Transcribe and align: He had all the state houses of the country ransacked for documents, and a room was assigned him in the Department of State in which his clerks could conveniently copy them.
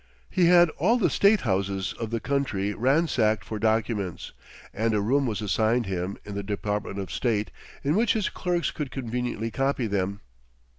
He 0.31 0.45
had 0.45 0.71
all 0.79 0.97
the 0.97 1.11
state 1.11 1.41
houses 1.41 1.93
of 1.99 2.09
the 2.09 2.19
country 2.19 2.73
ransacked 2.73 3.45
for 3.45 3.59
documents, 3.59 4.33
and 4.73 4.95
a 4.95 4.99
room 4.99 5.27
was 5.27 5.43
assigned 5.43 5.85
him 5.85 6.17
in 6.25 6.33
the 6.33 6.41
Department 6.41 6.97
of 6.97 7.11
State 7.11 7.51
in 7.83 7.93
which 7.95 8.13
his 8.13 8.27
clerks 8.27 8.71
could 8.71 8.89
conveniently 8.89 9.51
copy 9.51 9.85
them. 9.85 10.21